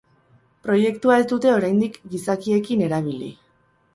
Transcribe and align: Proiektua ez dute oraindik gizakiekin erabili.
Proiektua 0.67 1.17
ez 1.23 1.25
dute 1.33 1.51
oraindik 1.57 2.01
gizakiekin 2.15 2.81
erabili. 2.87 3.29